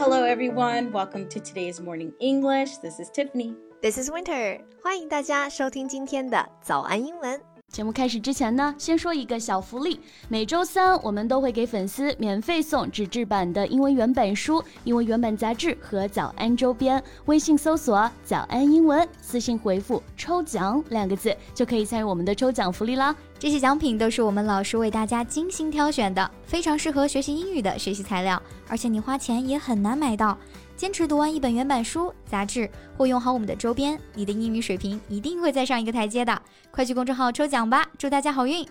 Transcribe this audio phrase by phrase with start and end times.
[0.00, 0.90] Hello, everyone.
[0.92, 2.78] Welcome to today's morning English.
[2.78, 3.54] This is Tiffany.
[3.82, 4.60] This is Winter.
[4.82, 7.49] 欢迎大家收听今天的早安英文。
[7.71, 9.97] 节目开始之前呢，先说一个小福利。
[10.27, 17.01] 每周三我们都会给粉丝免费送纸质版的英文原版书、英文原版杂志和早安周边。
[17.27, 23.15] 微信搜索“早安英文”，私信回复“抽奖”两个字，就可以参与我们的抽奖福利啦。
[23.39, 30.37] 这些奖品都是我们老师为大家精心挑选的，非常适合学习英语的学习材料，而且你花钱也很难买到。
[30.80, 36.42] 坚持读完一本原版书、杂志，或用好我们的周边，你的英语水平一定会再上一个台阶的。
[36.70, 38.66] 快去公众号抽奖吧，祝大家好运！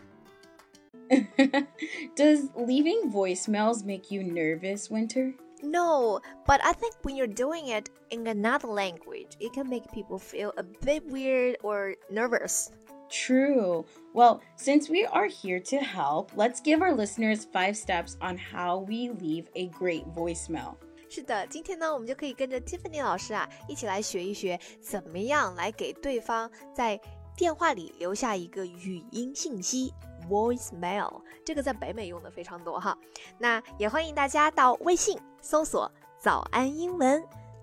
[2.15, 5.33] Does leaving voicemails make you nervous, Winter?
[5.61, 10.19] No, but I think when you're doing it in another language, it can make people
[10.19, 12.69] feel a bit weird or nervous.
[13.09, 13.85] True.
[14.13, 18.79] Well, since we are here to help, let's give our listeners five steps on how
[18.79, 20.75] we leave a great voicemail.
[21.12, 27.00] 是的，今天呢，我们就可以跟着 Tiffany 老师啊，一起来学一学，怎么样来给对方在
[27.36, 29.92] 电话里留下一个语音信息
[30.28, 31.20] （voicemail）。
[31.44, 32.96] 这个在北美用的非常多哈。
[33.38, 37.20] 那也欢迎大家到微信搜索“早安英文”，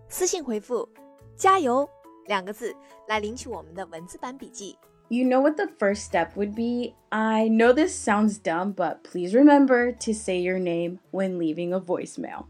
[0.09, 0.85] 私信回复
[1.37, 1.89] “加油”
[2.27, 2.75] 两个字
[3.07, 4.77] 来领取我们的文字版笔记。
[5.07, 6.95] You know what the first step would be?
[7.11, 11.79] I know this sounds dumb, but please remember to say your name when leaving a
[11.79, 12.47] voicemail.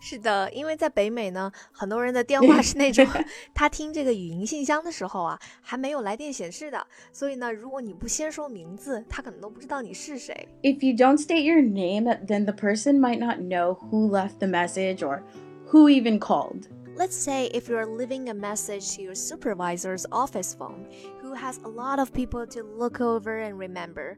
[0.00, 3.06] 是的，因为在北美呢，很多人的电话是那种
[3.54, 10.48] 他听这个语音信箱的时候啊，还没有来电显示的，所以呢，如果你不先说名字，他可能都不知道你是谁。
[10.62, 14.98] If you don't state your name, then the person might not know who left the message
[14.98, 15.22] or
[15.68, 16.68] who even called.
[16.96, 20.86] Let's say if you're leaving a message to your supervisor's office phone,
[21.20, 24.16] who has a lot of people to look over and remember,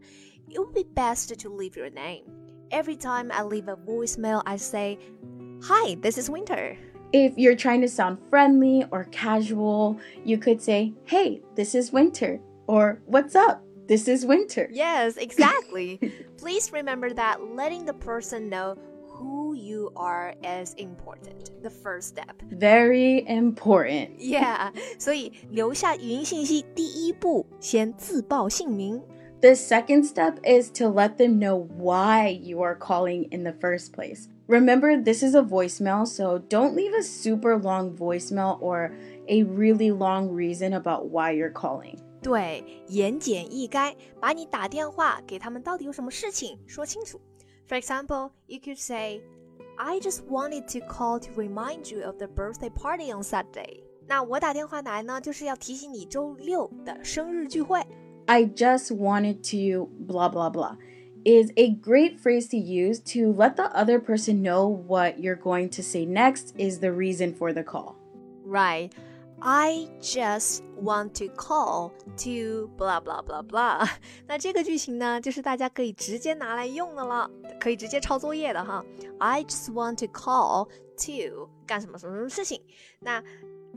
[0.50, 2.24] it would be best to leave your name.
[2.70, 4.98] Every time I leave a voicemail, I say,
[5.64, 6.76] Hi, this is Winter.
[7.12, 12.40] If you're trying to sound friendly or casual, you could say, Hey, this is Winter,
[12.66, 13.62] or What's up?
[13.86, 14.68] This is Winter.
[14.72, 16.00] Yes, exactly.
[16.36, 21.62] Please remember that letting the person know who you are is important.
[21.62, 22.42] The first step.
[22.50, 24.18] Very important.
[24.18, 24.72] Yeah.
[24.98, 29.00] 所以留下语音信息第一步，先自报姓名。
[29.40, 34.28] The second step is to let them know why you are calling in the first place.
[34.50, 38.92] Remember, this is a voicemail, so don't leave a super long voicemail or
[39.28, 41.98] a really long reason about why you're calling.
[42.22, 47.20] 对，言简意赅，把你打电话给他们到底有什么事情说清楚。
[47.68, 49.20] for example, you could say,
[49.76, 53.82] I just wanted to call to remind you of the birthday party on Saturday.
[54.06, 57.80] 那我打电话来呢，就是要提醒你周六的生日聚会。
[58.26, 60.76] I just wanted to blah blah blah
[61.24, 65.68] is a great phrase to use to let the other person know what you're going
[65.70, 67.96] to say next is the reason for the call.
[68.44, 68.92] Right.
[69.42, 71.92] I just want to call
[72.24, 73.86] to blah blah blah blah。
[74.26, 78.82] 那这个句型呢，就是大家可以直接拿来用的了，可以直接抄作业的哈。
[79.18, 82.62] I just want to call to 干什么什么什么事情。
[83.00, 83.22] 那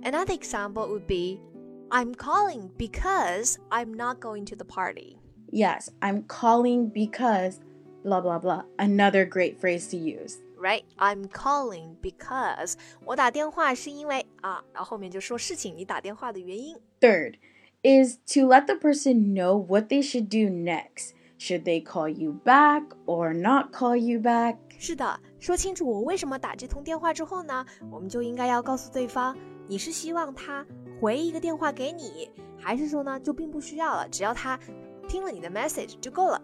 [0.04, 1.42] another example would be
[1.90, 5.18] I'm calling because I'm not going to the party.
[5.54, 7.58] Yes, I'm calling because
[8.04, 8.64] blah blah blah.
[8.78, 10.84] Another great phrase to use right?
[10.98, 12.74] I'm calling because
[13.06, 16.76] 我打电话是因为啊，然后后面就说事情，你打电话的原因。
[17.00, 17.36] Third
[17.82, 21.14] is to let the person know what they should do next.
[21.40, 24.58] Should they call you back or not call you back?
[24.78, 30.66] 是的，说清楚我为什么打这通电话之后呢，我们就应该要告诉对方，你是希望他
[31.00, 34.60] 回一个电话给你，还是说呢就并不需要了，只要他
[35.08, 36.42] 听了你的 message 就够了。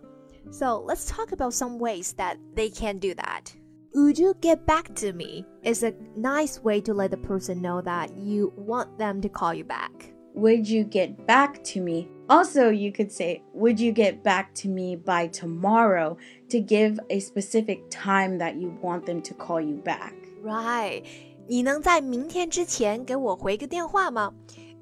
[0.51, 3.53] So let's talk about some ways that they can do that.
[3.93, 5.45] Would you get back to me?
[5.63, 9.53] Is a nice way to let the person know that you want them to call
[9.53, 10.13] you back.
[10.35, 12.09] Would you get back to me?
[12.29, 16.17] Also, you could say, Would you get back to me by tomorrow
[16.49, 20.13] to give a specific time that you want them to call you back?
[20.43, 21.03] Right.
[21.47, 24.33] 你能在明天之前给我回个电话吗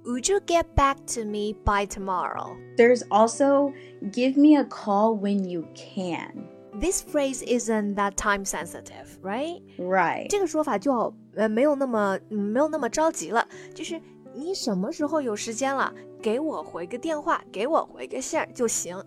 [0.08, 2.58] ？Would you get back to me by tomorrow?
[2.76, 3.74] There's also
[4.12, 6.50] give me a call when you can
[6.80, 9.62] this phrase isn't that time sensitive, right?
[9.78, 10.28] Right.
[10.30, 14.02] 这个说法就呃没有那么没有那么着急了，就是
[14.34, 19.02] 你什么时候有时间了，给我回个电话，给我回个信儿就行。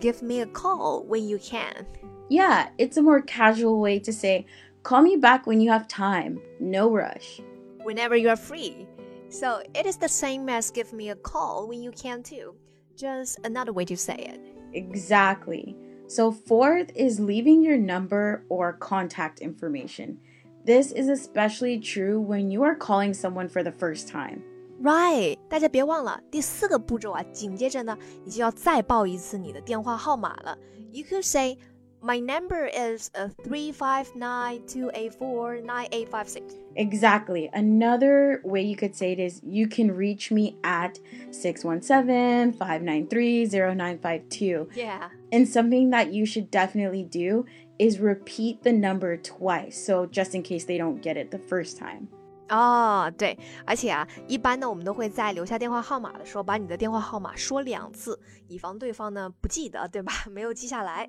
[0.00, 1.84] Give me a call when you can.
[2.28, 4.46] Yeah, it's a more casual way to say,
[4.82, 6.38] call me back when you have time.
[6.58, 7.40] No rush.
[7.84, 8.86] Whenever you are free.
[9.34, 12.54] So it is the same as give me a call when you can too.
[12.96, 14.40] Just another way to say it.
[14.72, 15.76] Exactly.
[16.08, 20.18] So, fourth is leaving your number or contact information.
[20.64, 24.42] This is especially true when you are calling someone for the first time.
[24.82, 30.58] Right，大家别忘了第四个步骤啊，紧接着呢，你就要再报一次你的电话号码了。
[30.90, 31.58] You could say
[32.05, 36.53] my number is uh, three five nine two eight four nine eight five six.
[36.75, 37.49] Exactly.
[37.51, 40.99] Another way you could say it is you can reach me at
[41.31, 44.69] 617 593 0952.
[44.75, 45.09] Yeah.
[45.31, 47.45] And something that you should definitely do
[47.79, 49.83] is repeat the number twice.
[49.83, 52.07] So just in case they don't get it the first time.
[52.48, 58.18] 哦，对，而且啊，一般呢，我们都会在留下电话号码的时候，把你的电话号码说两次，
[58.48, 60.12] 以防对方呢不记得，对吧？
[60.32, 61.08] 没有记下来。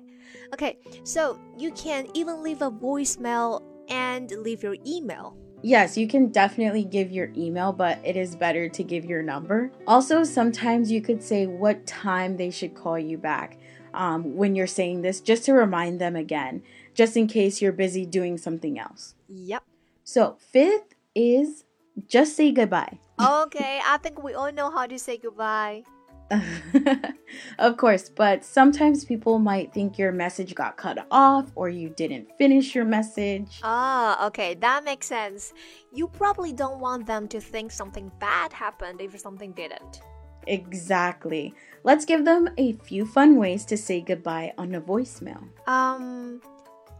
[0.52, 5.32] Okay，so you can even leave a voicemail and leave your email.
[5.64, 9.70] Yes, you can definitely give your email, but it is better to give your number.
[9.84, 13.58] Also, sometimes you could say what time they should call you back
[13.94, 16.62] um, when you're saying this, just to remind them again,
[16.94, 19.14] just in case you're busy doing something else.
[19.28, 19.62] Yep.
[20.04, 21.65] So, fifth is
[22.07, 22.99] just say goodbye.
[23.19, 25.83] Okay, I think we all know how to say goodbye.
[27.59, 32.27] of course, but sometimes people might think your message got cut off or you didn't
[32.37, 33.59] finish your message.
[33.63, 35.53] Ah, okay, that makes sense.
[35.91, 40.01] You probably don't want them to think something bad happened if something didn't.
[40.45, 41.53] Exactly.
[41.83, 45.43] Let's give them a few fun ways to say goodbye on a voicemail.
[45.67, 46.41] Um,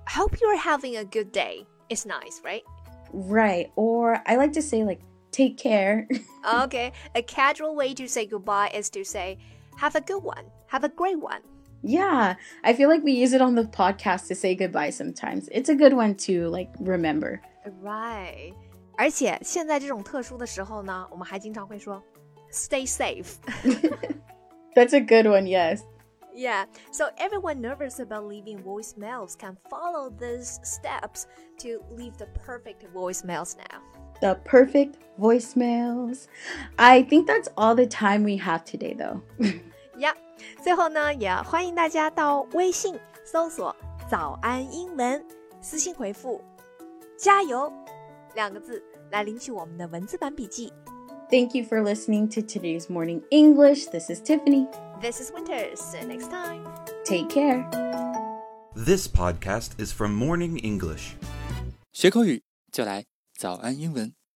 [0.08, 1.66] hope you're having a good day.
[1.90, 2.64] It's nice, right?
[3.13, 3.71] Right.
[3.77, 5.01] Or I like to say, like,
[5.31, 6.07] take care.
[6.65, 9.39] okay, a casual way to say goodbye is to say,
[9.77, 11.41] have a good one, have a great one.
[11.83, 15.49] Yeah, I feel like we use it on the podcast to say goodbye sometimes.
[15.51, 17.41] It's a good one to like remember.
[17.83, 18.55] Right.
[18.97, 22.01] 而且现在这种特殊的时候呢，我们还经常会说
[22.53, 23.35] stay safe.
[24.75, 25.81] That's a good one, yes.
[26.37, 31.27] Yeah, so everyone nervous about leaving voicemails can follow these steps
[31.59, 33.83] to leave the perfect voicemails now.
[34.23, 36.29] The perfect voicemails.
[36.79, 39.21] I think that's all the time we have today, though.
[39.99, 40.15] yeah，
[40.63, 43.75] 最后呢，也欢迎大家到微信搜索“
[44.09, 45.23] 早安英文”，
[45.61, 46.41] 私信回复“
[47.19, 47.71] 加油”
[48.35, 50.73] 两个字来领取我们的文字版笔记。
[51.29, 53.91] Thank you for listening to today's morning English.
[53.91, 54.67] This is Tiffany.
[55.01, 55.75] This is Winter.
[55.75, 56.67] See you next time.
[57.05, 57.69] Take care.
[58.75, 61.15] This podcast is from Morning English.
[61.93, 63.05] 学口语就来
[63.37, 64.15] 早安英文。